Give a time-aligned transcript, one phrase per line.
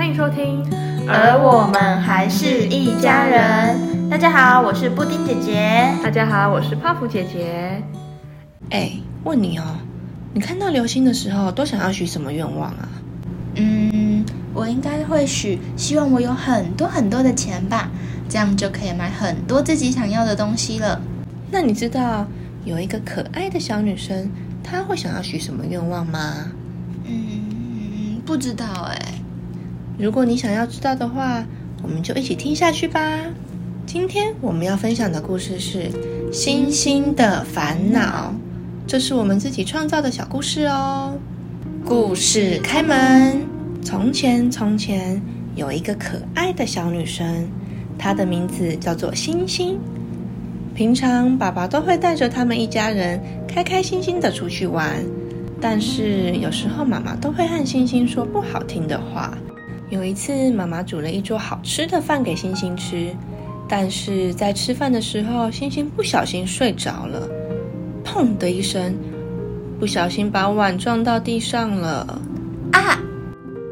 [0.00, 0.64] 欢迎收听。
[1.06, 4.08] 而我们还是一家人。
[4.08, 5.94] 大家好，我是布丁姐姐。
[6.02, 7.82] 大家好，我是泡芙姐姐。
[8.70, 8.92] 哎，
[9.24, 9.76] 问你哦，
[10.32, 12.88] 你看到流星的时候都想要许什么愿望啊？
[13.56, 14.24] 嗯，
[14.54, 17.90] 我应该会许希望我有很多很多的钱吧，
[18.26, 20.98] 这样就可以买很多自己想要的东西了。
[21.50, 22.26] 那你知道
[22.64, 24.30] 有一个可爱的小女生，
[24.64, 26.46] 她会想要许什么愿望吗？
[27.04, 29.19] 嗯，不知道哎。
[30.00, 31.44] 如果你想要知道的话，
[31.82, 33.20] 我们就一起听下去吧。
[33.84, 35.90] 今天我们要分享的故事是
[36.32, 38.32] 《星星的烦恼》，
[38.86, 41.12] 这是我们自己创造的小故事哦。
[41.84, 43.42] 故事开门。
[43.82, 45.20] 从前，从前
[45.54, 47.46] 有一个可爱的小女生，
[47.98, 49.78] 她的名字叫做星星。
[50.74, 55.04] 平常爸爸都会带着他们一家人开开心心的出去玩，
[55.60, 59.36] 但是有时候妈妈都会和星星说不好听的话。
[59.90, 63.12] 有一次，妈妈煮了一桌好吃的饭给星星吃，
[63.68, 67.28] 但是在吃饭的时候，星星不小心睡着了，
[68.04, 68.94] 砰的一声，
[69.80, 72.22] 不小心把碗撞到地上了。
[72.70, 73.00] 啊！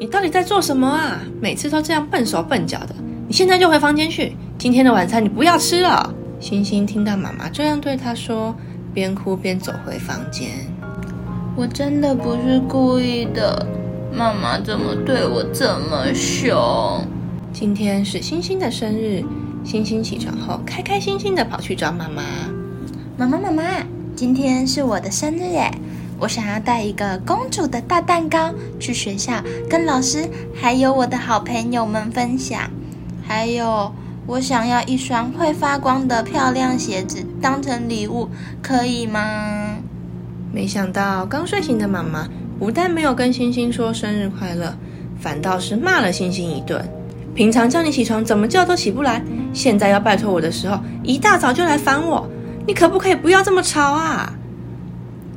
[0.00, 1.20] 你到底在做什么啊？
[1.38, 2.94] 每次都这样笨手笨脚的，
[3.28, 6.14] 你现在就回房间去，今天的晚餐你不要吃了。
[6.40, 8.54] 星星听到妈妈这样对他说，
[8.94, 10.48] 边哭边走回房间。
[11.54, 13.66] 我真的不是故意的。
[14.12, 17.06] 妈妈怎么对我这么凶？
[17.52, 19.24] 今天是星星的生日，
[19.64, 22.22] 星星起床后开开心心的跑去找妈妈。
[23.16, 23.62] 妈妈妈妈，
[24.14, 25.70] 今天是我的生日耶！
[26.18, 32.70] 我想要带一个公主的大蛋糕去学校，跟老师还有我的好朋友们分享。
[33.26, 33.92] 还有，
[34.26, 38.28] 我想要一双会发光的漂亮鞋子当成礼物，
[38.62, 39.76] 可以吗？
[40.52, 42.26] 没想到刚睡醒的妈妈。
[42.58, 44.74] 不但没有跟星星说生日快乐，
[45.20, 46.82] 反倒是骂了星星一顿。
[47.34, 52.26] 平常叫你起床怎么叫都起不来，现在要拜托我的时候，一大早就来烦我。
[52.66, 54.32] 你可不可以不要这么吵啊？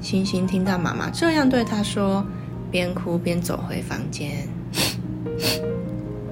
[0.00, 2.24] 星星听到妈妈这样对他说，
[2.70, 4.48] 边哭边走回房间。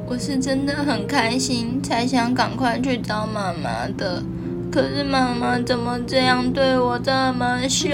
[0.06, 4.22] 我是真的很开心，才想赶快去找妈妈的。
[4.70, 7.90] 可是妈妈怎么这样对我这么凶？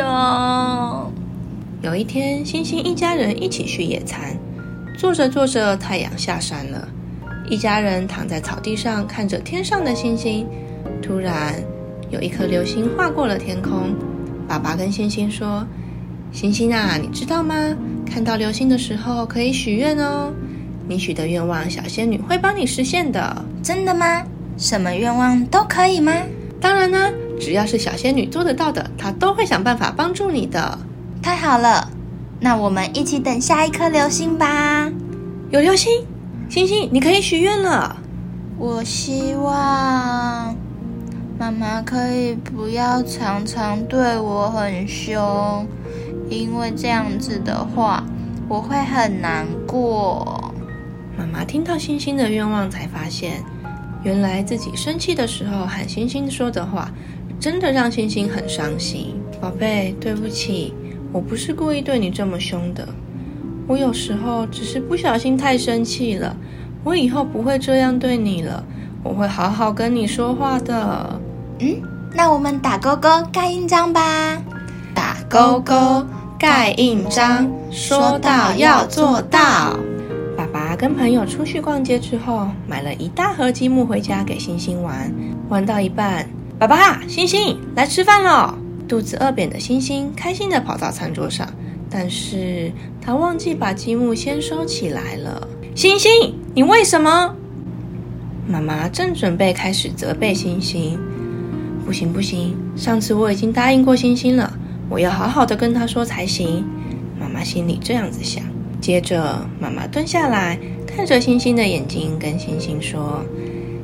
[1.83, 4.39] 有一天，星星一家人一起去野餐，
[4.97, 6.89] 坐着坐着，太阳下山了。
[7.51, 10.47] 一家人躺在草地上，看着天上的星星。
[11.03, 11.55] 突然，
[12.09, 13.97] 有一颗流星划过了天空。
[14.47, 15.67] 爸爸跟星星说
[16.31, 17.77] ：“星星啊，你知道吗？
[18.07, 20.33] 看到流星的时候可以许愿哦。
[20.87, 23.45] 你许的愿望，小仙女会帮你实现的。
[23.61, 24.23] 真的吗？
[24.57, 26.13] 什么愿望都可以吗？
[26.61, 27.11] 当然啦，
[27.41, 30.79] 只要是小仙女做得到的，她都会想办法帮助你的。”
[31.23, 31.89] 太好了，
[32.41, 34.91] 那我们一起等下一颗流星吧。
[35.51, 36.05] 有流星，
[36.49, 37.97] 星星，你可以许愿了。
[38.59, 40.53] 我希望
[41.39, 45.65] 妈妈可以不要常常对我很凶，
[46.29, 48.03] 因为这样子的话
[48.49, 50.53] 我会很难过。
[51.17, 53.41] 妈妈听到星星的愿望，才发现
[54.03, 56.91] 原来自己生气的时候喊星星说的话，
[57.39, 59.15] 真的让星星很伤心。
[59.41, 60.75] 宝贝，对不起。
[61.13, 62.89] 我不是故意对你这么凶的，
[63.67, 66.35] 我有时候只是不小心太生气了。
[66.85, 68.65] 我以后不会这样对你了，
[69.05, 71.21] 我会好好跟你说话的。
[71.61, 71.77] 嗯，
[72.15, 74.43] 那我们打勾勾盖印章吧。
[74.95, 76.05] 打勾勾
[76.39, 79.79] 盖印章，说到要做到。
[80.37, 85.13] 爸爸跟朋友出去逛街之后，买了一大盒积木回家给星星玩。
[85.49, 88.62] 玩到一半，爸爸，星星来吃饭喽。
[88.93, 91.51] 肚子饿扁的星星开心地跑到餐桌上，
[91.89, 92.71] 但是
[93.01, 95.49] 他忘记把积木先收起来了。
[95.75, 96.11] 星星，
[96.55, 97.35] 你为什么？
[98.47, 100.99] 妈妈正准备开始责备星星。
[101.87, 104.53] 不行不行，上次我已经答应过星星了，
[104.91, 106.63] 我要好好的跟他说才行。
[107.19, 108.45] 妈妈心里这样子想。
[108.79, 113.25] 接着，妈妈蹲下来，看着星星的眼睛，跟星星说：“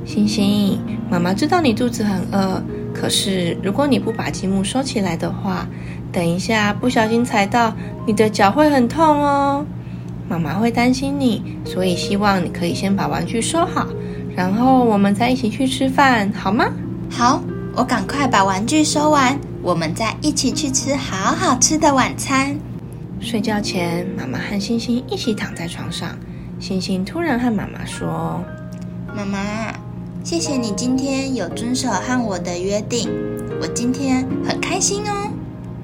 [0.05, 0.79] 星星，
[1.11, 2.63] 妈妈知道你肚子很饿。”
[3.01, 5.69] 可是，如果你不把积木收起来的话，
[6.11, 7.73] 等一下不小心踩到，
[8.07, 9.65] 你的脚会很痛哦。
[10.29, 13.87] 妈妈会担心你，所以希望你可以先把玩具收好，
[14.35, 16.67] 然后我们再一起去吃饭，好吗？
[17.09, 17.41] 好，
[17.77, 22.59] 我赶快把玩具收完，我们再一起去吃好好吃的晚餐。
[23.21, 26.11] 睡觉前，妈妈和星星一起躺在床上，
[26.59, 28.43] 星星突然和妈妈说
[29.17, 29.39] ：“妈妈。”
[30.29, 33.09] 谢谢你今天有遵守和我的约定，
[33.63, 35.33] 我今天很开心哦。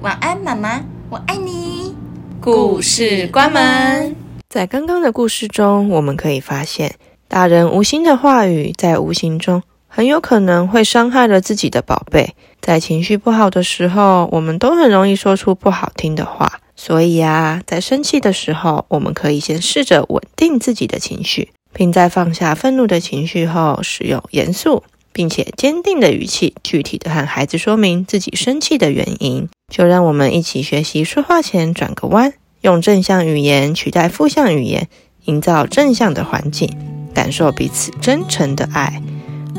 [0.01, 1.95] 晚安，妈妈，我爱你。
[2.39, 4.15] 故事关门。
[4.47, 6.93] 在刚刚的故事中，我们可以发现，
[7.27, 12.35] 大人无心的话语，在无形中很有可能会伤害了自己的宝贝。
[12.61, 16.59] 在情绪不好的时候，我们都很容易说出不好听的话。
[16.75, 29.49] 所以啊，在生气的时候，我们可以先试着稳定自己的情绪，并在放下愤怒的情绪后，使用严肃并且坚定的语气，具体的和孩子说明自己生气的原因。
[29.67, 34.87] 就让我们一起学习说话前转个弯，用正向语言取代负向语言，
[35.25, 36.69] 营造正向的环境，
[37.13, 39.01] 感受彼此真诚的爱。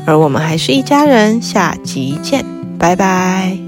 [0.06, 2.44] 而我们还是一家人，下集见。
[2.78, 3.65] 拜拜。